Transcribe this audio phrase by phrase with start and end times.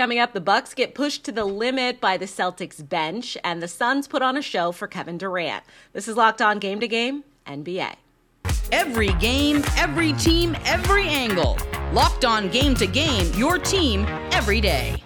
[0.00, 3.68] Coming up, the Bucks get pushed to the limit by the Celtics bench, and the
[3.68, 5.62] Suns put on a show for Kevin Durant.
[5.92, 7.96] This is Locked On Game to Game NBA.
[8.72, 11.58] Every game, every team, every angle.
[11.92, 15.02] Locked On Game to Game, your team every day.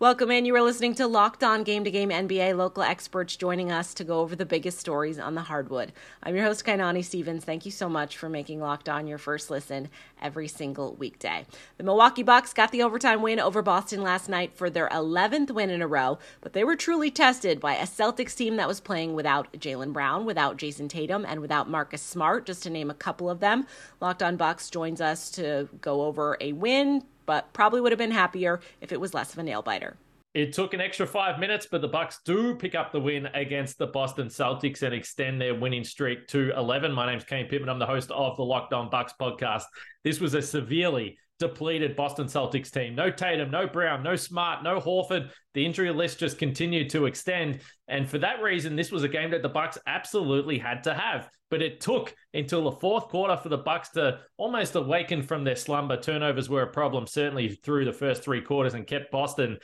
[0.00, 0.46] Welcome in.
[0.46, 2.56] You are listening to Locked On Game to Game NBA.
[2.56, 5.92] Local experts joining us to go over the biggest stories on the hardwood.
[6.22, 7.44] I'm your host, Kainani Stevens.
[7.44, 9.90] Thank you so much for making Locked On your first listen
[10.22, 11.44] every single weekday.
[11.76, 15.68] The Milwaukee Bucks got the overtime win over Boston last night for their 11th win
[15.68, 19.12] in a row, but they were truly tested by a Celtics team that was playing
[19.12, 23.28] without Jaylen Brown, without Jayson Tatum, and without Marcus Smart, just to name a couple
[23.28, 23.66] of them.
[24.00, 28.10] Locked On Bucks joins us to go over a win but probably would have been
[28.10, 29.96] happier if it was less of a nail biter.
[30.32, 33.78] It took an extra five minutes, but the Bucks do pick up the win against
[33.78, 36.92] the Boston Celtics and extend their winning streak to 11.
[36.92, 37.68] My name's Kane Pittman.
[37.68, 39.64] I'm the host of the Locked On Bucks podcast.
[40.04, 42.94] This was a severely depleted Boston Celtics team.
[42.94, 45.30] No Tatum, no Brown, no Smart, no Horford.
[45.54, 49.32] The injury list just continued to extend, and for that reason, this was a game
[49.32, 51.28] that the Bucks absolutely had to have.
[51.50, 55.56] But it took until the fourth quarter for the Bucks to almost awaken from their
[55.56, 55.96] slumber.
[55.96, 59.58] Turnovers were a problem certainly through the first three quarters and kept Boston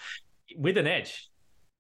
[0.56, 1.30] with an edge.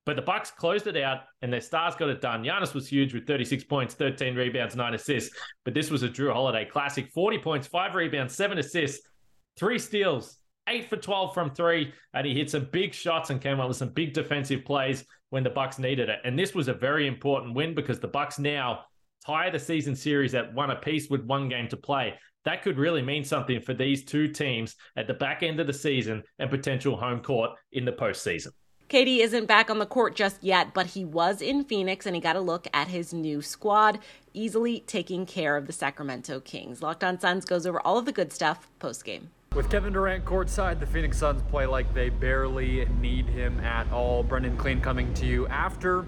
[0.04, 2.44] But the Bucks closed it out, and their stars got it done.
[2.44, 5.36] Giannis was huge with 36 points, 13 rebounds, nine assists.
[5.64, 9.08] But this was a Jrue Holiday classic: 40 points, five rebounds, seven assists
[9.56, 13.60] three steals, eight for 12 from three, and he hit some big shots and came
[13.60, 16.20] up with some big defensive plays when the Bucks needed it.
[16.24, 18.84] And this was a very important win because the Bucks now
[19.24, 22.14] tie the season series at one apiece with one game to play.
[22.44, 25.72] That could really mean something for these two teams at the back end of the
[25.72, 28.52] season and potential home court in the postseason.
[28.88, 32.22] KD isn't back on the court just yet, but he was in Phoenix and he
[32.22, 33.98] got a look at his new squad,
[34.32, 36.82] easily taking care of the Sacramento Kings.
[36.82, 39.30] Locked on Suns goes over all of the good stuff post game.
[39.56, 44.22] With Kevin Durant courtside, the Phoenix Suns play like they barely need him at all.
[44.22, 46.04] Brendon Kleen coming to you after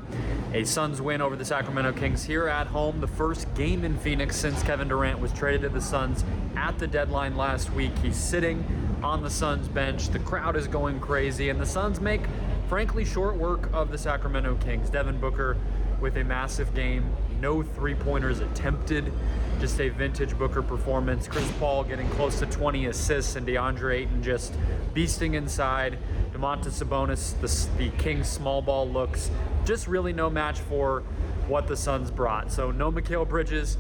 [0.53, 3.01] a Suns win over the Sacramento Kings here at home.
[3.01, 6.87] The first game in Phoenix since Kevin Durant was traded to the Suns at the
[6.87, 7.97] deadline last week.
[8.03, 8.67] He's sitting
[9.03, 10.11] on the Suns bench.
[10.11, 12.27] The crowd is going crazy, and the Suns make,
[12.69, 14.91] frankly, short work of the Sacramento Kings.
[14.91, 15.57] Devin Booker
[16.03, 19.13] with a massive game, no three pointers attempted
[19.61, 21.27] just a vintage Booker performance.
[21.27, 24.55] Chris Paul getting close to 20 assists, and DeAndre Ayton just
[24.95, 25.99] beasting inside.
[26.33, 29.31] Domantas Sabonis, the, the Kings small ball looks
[29.65, 31.03] just really no match for
[31.49, 32.53] what the Suns brought.
[32.53, 33.79] So no Mikal Bridges,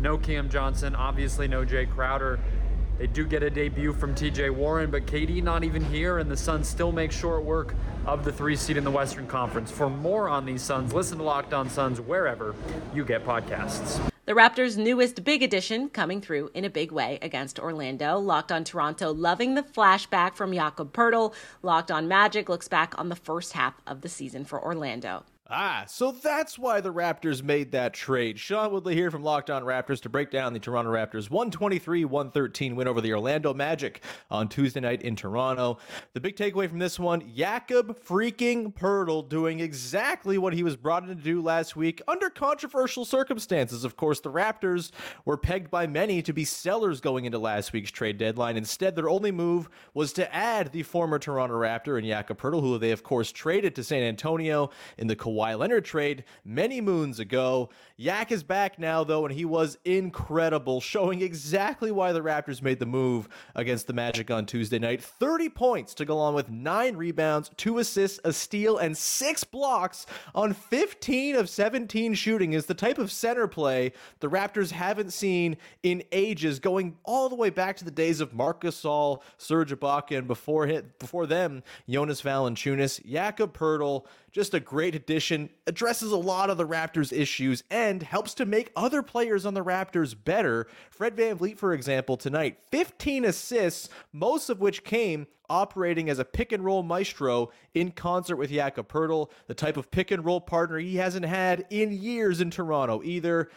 [0.00, 2.38] no Cam Johnson, obviously no Jay Crowder.
[2.98, 6.36] They do get a debut from TJ Warren, but KD not even here, and the
[6.36, 7.74] Suns still make short work
[8.06, 9.70] of the three seed in the Western Conference.
[9.70, 12.56] For more on these Suns, listen to Locked On Suns wherever
[12.92, 14.00] you get podcasts.
[14.24, 18.18] The Raptors' newest big addition coming through in a big way against Orlando.
[18.18, 21.32] Locked on Toronto, loving the flashback from Jakob Poeltl.
[21.62, 25.24] Locked on Magic looks back on the first half of the season for Orlando.
[25.50, 28.38] Ah, so that's why the Raptors made that trade.
[28.38, 32.76] Sean Woodley here from Locked On Raptors to break down the Toronto Raptors 123 113
[32.76, 35.78] win over the Orlando Magic on Tuesday night in Toronto.
[36.12, 41.04] The big takeaway from this one Jakob freaking Poeltl doing exactly what he was brought
[41.04, 43.84] in to do last week under controversial circumstances.
[43.84, 44.90] Of course, the Raptors
[45.24, 48.58] were pegged by many to be sellers going into last week's trade deadline.
[48.58, 52.76] Instead, their only move was to add the former Toronto Raptor and Jakob Poeltl, who
[52.76, 57.68] they, of course, traded to San Antonio in the Kawhi Leonard trade many moons ago.
[57.96, 62.78] Yak is back now, though, and he was incredible, showing exactly why the Raptors made
[62.78, 65.02] the move against the Magic on Tuesday night.
[65.02, 70.06] 30 points to go along with nine rebounds, two assists, a steal, and six blocks
[70.34, 75.56] on 15 of 17 shooting is the type of center play the Raptors haven't seen
[75.82, 80.18] in ages, going all the way back to the days of Marcus Gasol, Serge Ibaka,
[80.18, 86.16] and before, him, before them, Jonas Valanciunas, Jakob Poeltl, just a great addition, addresses a
[86.16, 90.66] lot of the Raptors' issues, and helps to make other players on the Raptors better.
[90.90, 96.52] Fred VanVleet, for example, tonight, 15 assists, most of which came operating as a pick
[96.52, 100.78] and roll maestro in concert with Jakob Poeltl, the type of pick and roll partner
[100.78, 103.50] he hasn't had in years in Toronto either.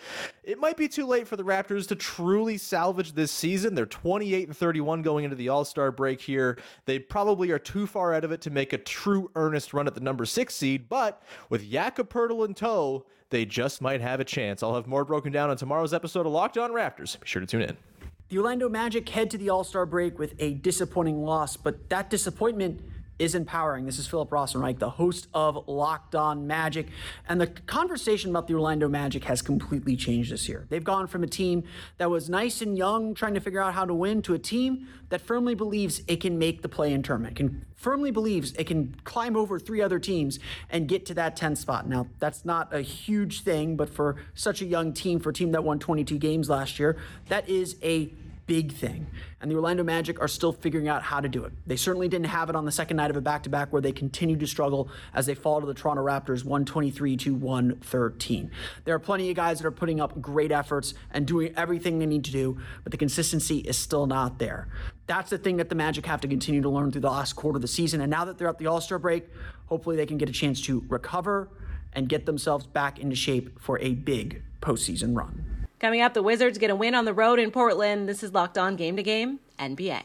[0.44, 3.76] It might be too late for the Raptors to truly salvage this season.
[3.76, 6.58] They're 28 and 31 going into the All-Star break here.
[6.86, 9.96] They probably are too far out of it to make a true earnest run at
[9.96, 14.26] the number 6 seed, but with Jakob Poeltl in tow, they just might have a
[14.26, 14.62] chance.
[14.62, 17.20] I'll have more broken down on tomorrow's episode of Locked On Raptors.
[17.20, 17.91] Be sure to tune in.
[18.32, 22.10] The Orlando Magic head to the All Star break with a disappointing loss, but that
[22.10, 22.80] disappointment
[23.20, 23.86] is empowering.
[23.86, 26.88] This is Philip Rossman-Reich, the host of Locked On Magic.
[27.28, 30.66] And the conversation about the Orlando Magic has completely changed this year.
[30.70, 31.66] They've gone from a team
[31.98, 34.88] that was nice and young, trying to figure out how to win, to a team
[35.10, 38.96] that firmly believes it can make the play in tournament, can firmly believes it can
[39.04, 40.40] climb over three other teams
[40.70, 41.88] and get to that 10th spot.
[41.88, 45.52] Now, that's not a huge thing, but for such a young team, for a team
[45.52, 46.98] that won 22 games last year,
[47.28, 48.14] that is a
[48.52, 49.08] big thing.
[49.40, 51.54] And the Orlando Magic are still figuring out how to do it.
[51.66, 53.82] They certainly didn't have it on the second night of a back to back where
[53.82, 58.52] they continued to struggle as they fall to the Toronto Raptors 123 to 113.
[58.84, 62.06] There are plenty of guys that are putting up great efforts and doing everything they
[62.06, 64.68] need to do, but the consistency is still not there.
[65.08, 67.56] That's the thing that the Magic have to continue to learn through the last quarter
[67.56, 68.02] of the season.
[68.02, 69.30] And now that they're at the All Star break,
[69.68, 71.50] hopefully they can get a chance to recover
[71.94, 75.61] and get themselves back into shape for a big postseason run.
[75.82, 78.08] Coming up, the Wizards get a win on the road in Portland.
[78.08, 80.04] This is Locked On Game to Game NBA.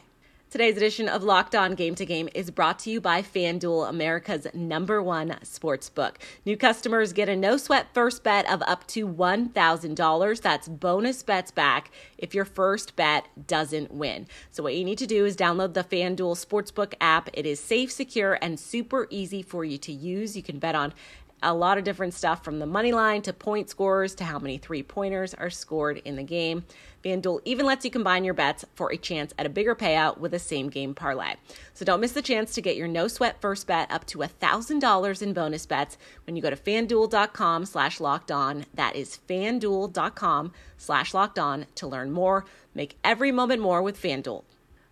[0.49, 4.47] Today's edition of Locked On Game to Game is brought to you by FanDuel, America's
[4.55, 6.17] number one sports book.
[6.45, 10.41] New customers get a no sweat first bet of up to $1,000.
[10.41, 14.25] That's bonus bets back if your first bet doesn't win.
[14.49, 17.29] So, what you need to do is download the FanDuel Sportsbook app.
[17.33, 20.35] It is safe, secure, and super easy for you to use.
[20.35, 20.95] You can bet on
[21.43, 24.57] a lot of different stuff from the money line to point scores to how many
[24.57, 26.63] three pointers are scored in the game.
[27.03, 30.33] FanDuel even lets you combine your bets for a chance at a bigger payout with
[30.33, 31.35] a same game parlay.
[31.73, 35.21] So don't miss the chance to get your no sweat first bet up to $1,000
[35.21, 38.65] in bonus bets when you go to fanduel.com slash locked on.
[38.73, 42.45] That is fanduel.com slash locked on to learn more.
[42.73, 44.43] Make every moment more with FanDuel.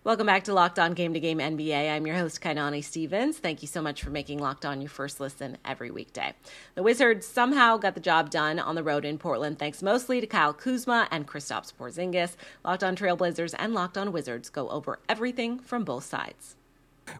[0.06, 1.90] Welcome back to Locked On Game to Game NBA.
[1.90, 3.38] I'm your host, Kainani Stevens.
[3.38, 6.32] Thank you so much for making Locked On your first listen every weekday.
[6.76, 10.26] The Wizards somehow got the job done on the road in Portland, thanks mostly to
[10.28, 12.36] Kyle Kuzma and Kristaps Porzingis.
[12.64, 16.54] Locked On Trailblazers and Locked On Wizards go over everything from both sides.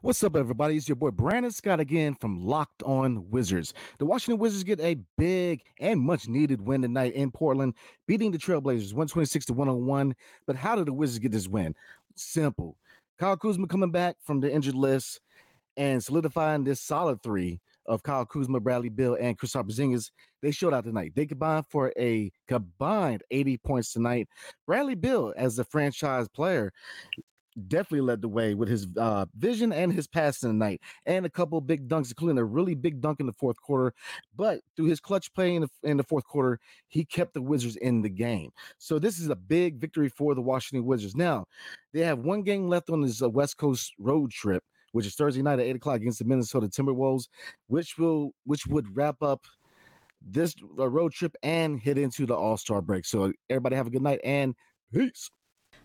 [0.03, 0.77] What's up, everybody?
[0.77, 3.73] It's your boy Brandon Scott again from Locked On Wizards.
[3.99, 7.75] The Washington Wizards get a big and much needed win tonight in Portland,
[8.07, 10.15] beating the Trailblazers 126 to 101.
[10.47, 11.75] But how did the Wizards get this win?
[12.17, 12.77] Simple.
[13.19, 15.21] Kyle Kuzma coming back from the injured list
[15.77, 20.11] and solidifying this solid three of Kyle Kuzma, Bradley Beal, and Kristaps Porzingis.
[20.43, 21.13] They showed out tonight.
[21.15, 24.29] They combined for a combined 80 points tonight.
[24.67, 26.73] Bradley Beal, as the franchise player,
[27.69, 31.61] definitely led the way with his uh, vision and his passing tonight, and a couple
[31.61, 33.95] big dunks, including a really big dunk in the fourth quarter.
[34.37, 36.59] But through his clutch play in the, in the fourth quarter,
[36.89, 38.51] he kept the Wizards in the game.
[38.79, 41.17] So this is a big victory for the Washington Wizards.
[41.17, 41.47] Now
[41.93, 44.63] they have one game left on this uh, West Coast road trip,
[44.93, 47.29] which is Thursday night at eight o'clock against the Minnesota Timberwolves,
[47.69, 49.45] which will which would wrap up
[50.21, 53.05] this uh, road trip and hit into the All Star break.
[53.05, 54.55] So everybody have a good night and
[54.93, 55.31] peace.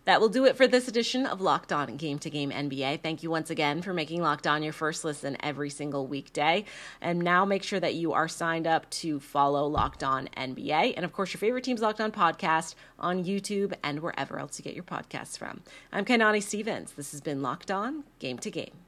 [0.04, 3.02] That will do it for this edition of Locked On Game to Game NBA.
[3.02, 6.64] Thank you once again for making Locked On your first listen every single weekday.
[7.00, 10.94] And now make sure that you are signed up to follow Locked On NBA.
[10.96, 14.64] And of course, your favorite team's Locked On podcast on YouTube and wherever else you
[14.64, 15.62] get your podcasts from.
[15.92, 16.92] I'm Kainani Stevens.
[16.92, 18.81] This has been Locked On Game to Game.